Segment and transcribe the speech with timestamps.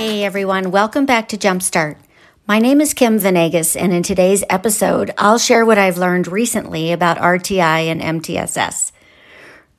[0.00, 1.96] Hey everyone, welcome back to Jumpstart.
[2.46, 6.90] My name is Kim Venegas, and in today's episode, I'll share what I've learned recently
[6.90, 8.92] about RTI and MTSS.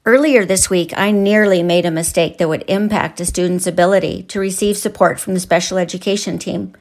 [0.06, 4.40] Earlier this week, I nearly made a mistake that would impact a student's ability to
[4.40, 6.76] receive support from the special education team.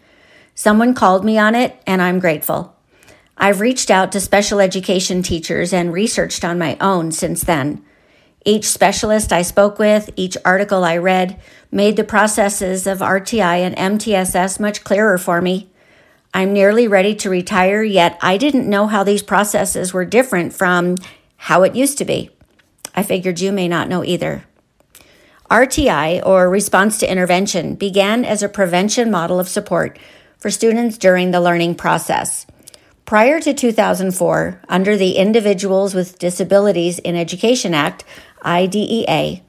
[0.54, 2.76] Someone called me on it, and I'm grateful.
[3.38, 7.82] I've reached out to special education teachers and researched on my own since then.
[8.44, 11.40] Each specialist I spoke with, each article I read,
[11.70, 15.68] made the processes of RTI and MTSS much clearer for me.
[16.32, 20.96] I'm nearly ready to retire, yet I didn't know how these processes were different from
[21.36, 22.30] how it used to be.
[22.94, 24.44] I figured you may not know either.
[25.50, 29.98] RTI, or Response to Intervention, began as a prevention model of support
[30.38, 32.46] for students during the learning process.
[33.04, 38.04] Prior to 2004, under the Individuals with Disabilities in Education Act,
[38.44, 39.42] IDEA,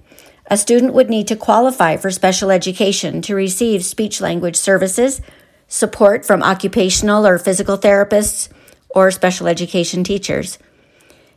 [0.47, 5.21] a student would need to qualify for special education to receive speech language services,
[5.67, 8.49] support from occupational or physical therapists,
[8.89, 10.59] or special education teachers.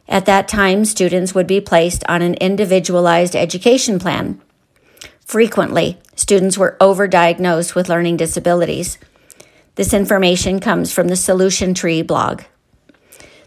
[0.09, 4.41] At that time, students would be placed on an individualized education plan.
[5.25, 8.99] Frequently, students were overdiagnosed with learning disabilities.
[9.77, 12.43] This information comes from the Solution Tree blog.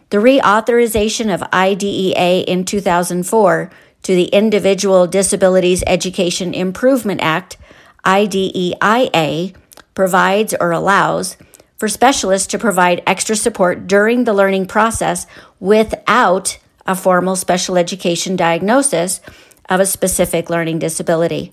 [0.10, 3.70] The reauthorization of IDEA in 2004
[4.08, 7.58] to the Individual Disabilities Education Improvement Act,
[8.06, 9.54] IDEIA,
[9.96, 11.36] provides or allows
[11.76, 15.28] for specialists to provide extra support during the learning process
[15.60, 19.20] without a formal special education diagnosis
[19.68, 21.52] of a specific learning disability.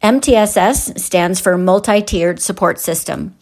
[0.00, 3.36] MTSS stands for Multi Tiered Support System.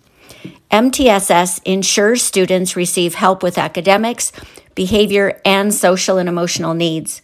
[0.70, 4.32] MTSS ensures students receive help with academics,
[4.74, 7.20] behavior, and social and emotional needs.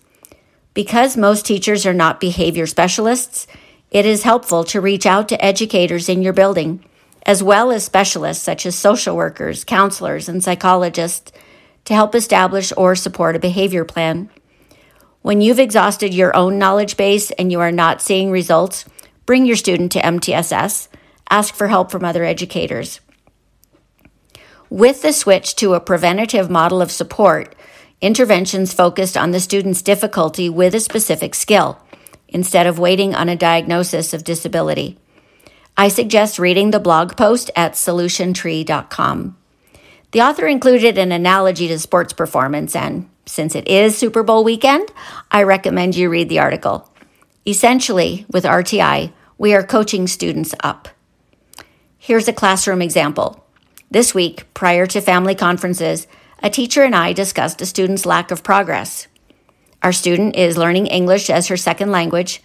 [0.75, 3.47] Because most teachers are not behavior specialists,
[3.91, 6.83] it is helpful to reach out to educators in your building,
[7.27, 11.31] as well as specialists such as social workers, counselors, and psychologists
[11.85, 14.31] to help establish or support a behavior plan.
[15.21, 18.85] When you've exhausted your own knowledge base and you are not seeing results,
[19.27, 20.89] bring your student to MTSS.
[21.31, 23.01] Ask for help from other educators.
[24.69, 27.55] With the switch to a preventative model of support,
[28.03, 31.81] interventions focused on the student's difficulty with a specific skill
[32.29, 34.99] instead of waiting on a diagnosis of disability.
[35.77, 39.37] I suggest reading the blog post at solutiontree.com.
[40.11, 44.91] The author included an analogy to sports performance, and since it is Super Bowl weekend,
[45.31, 46.93] I recommend you read the article.
[47.47, 50.89] Essentially, with RTI, we are coaching students up.
[51.99, 53.47] Here's a classroom example.
[53.91, 56.07] This week, prior to family conferences,
[56.43, 59.07] a teacher and I discussed a student's lack of progress.
[59.83, 62.43] Our student is learning English as her second language.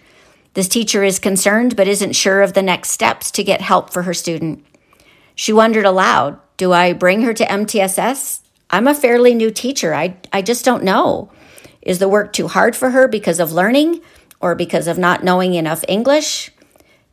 [0.53, 4.03] This teacher is concerned but isn't sure of the next steps to get help for
[4.03, 4.63] her student.
[5.35, 8.41] She wondered aloud Do I bring her to MTSS?
[8.69, 9.93] I'm a fairly new teacher.
[9.93, 11.31] I, I just don't know.
[11.81, 14.01] Is the work too hard for her because of learning
[14.41, 16.51] or because of not knowing enough English?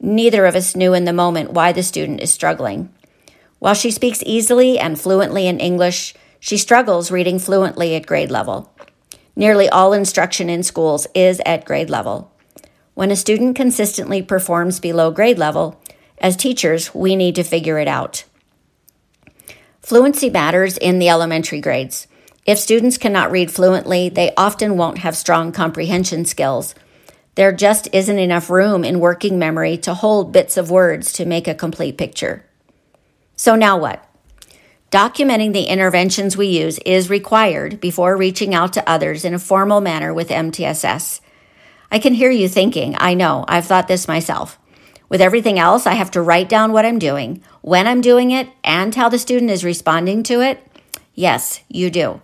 [0.01, 2.93] Neither of us knew in the moment why the student is struggling.
[3.59, 8.71] While she speaks easily and fluently in English, she struggles reading fluently at grade level.
[9.35, 12.31] Nearly all instruction in schools is at grade level.
[12.93, 15.81] When a student consistently performs below grade level,
[16.19, 18.25] as teachers, we need to figure it out.
[19.81, 22.09] Fluency matters in the elementary grades.
[22.45, 26.75] If students cannot read fluently, they often won't have strong comprehension skills.
[27.37, 31.49] There just isn't enough room in working memory to hold bits of words to make
[31.49, 32.45] a complete picture.
[33.35, 34.07] So now what?
[34.95, 39.81] Documenting the interventions we use is required before reaching out to others in a formal
[39.81, 41.21] manner with MTSS.
[41.91, 44.57] I can hear you thinking, I know, I've thought this myself.
[45.09, 48.49] With everything else, I have to write down what I'm doing, when I'm doing it,
[48.63, 50.65] and how the student is responding to it.
[51.13, 52.23] Yes, you do.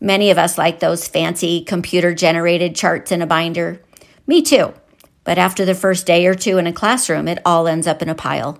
[0.00, 3.80] Many of us like those fancy computer generated charts in a binder.
[4.26, 4.74] Me too.
[5.22, 8.08] But after the first day or two in a classroom, it all ends up in
[8.08, 8.58] a pile.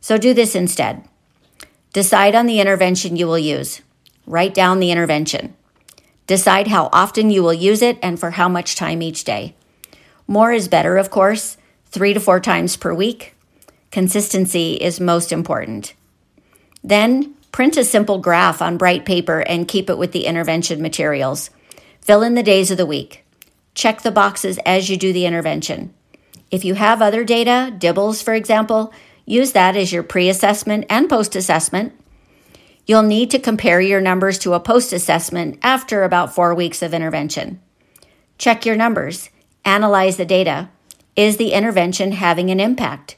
[0.00, 1.08] So do this instead.
[1.96, 3.80] Decide on the intervention you will use.
[4.26, 5.54] Write down the intervention.
[6.26, 9.54] Decide how often you will use it and for how much time each day.
[10.26, 11.56] More is better, of course,
[11.86, 13.34] three to four times per week.
[13.90, 15.94] Consistency is most important.
[16.84, 21.48] Then, print a simple graph on bright paper and keep it with the intervention materials.
[22.02, 23.24] Fill in the days of the week.
[23.74, 25.94] Check the boxes as you do the intervention.
[26.50, 28.92] If you have other data, DIBELS, for example,
[29.26, 31.92] Use that as your pre assessment and post assessment.
[32.86, 36.94] You'll need to compare your numbers to a post assessment after about four weeks of
[36.94, 37.60] intervention.
[38.38, 39.28] Check your numbers,
[39.64, 40.70] analyze the data.
[41.16, 43.16] Is the intervention having an impact?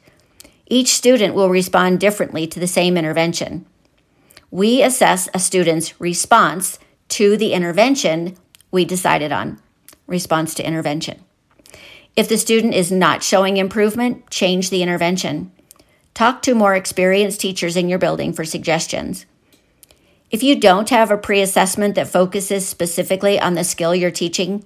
[0.67, 3.67] Each student will respond differently to the same intervention.
[4.51, 6.79] We assess a student's response
[7.11, 8.37] to the intervention
[8.71, 9.61] we decided on.
[10.07, 11.23] Response to intervention.
[12.17, 15.53] If the student is not showing improvement, change the intervention.
[16.15, 19.27] Talk to more experienced teachers in your building for suggestions.
[20.31, 24.65] If you don't have a pre assessment that focuses specifically on the skill you're teaching,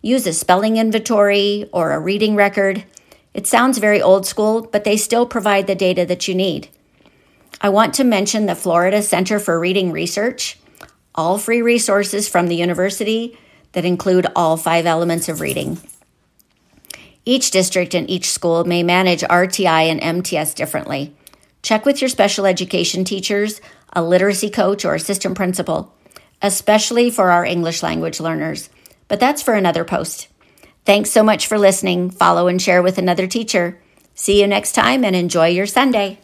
[0.00, 2.84] use a spelling inventory or a reading record.
[3.34, 6.68] It sounds very old school, but they still provide the data that you need.
[7.60, 10.58] I want to mention the Florida Center for Reading Research,
[11.14, 13.38] all free resources from the university
[13.72, 15.78] that include all five elements of reading.
[17.24, 21.14] Each district and each school may manage RTI and MTS differently.
[21.62, 23.60] Check with your special education teachers
[23.92, 25.94] a literacy coach, or assistant principal,
[26.40, 28.70] especially for our English language learners.
[29.08, 30.28] But that's for another post.
[30.84, 32.10] Thanks so much for listening.
[32.10, 33.80] Follow and share with another teacher.
[34.14, 36.18] See you next time and enjoy your Sunday.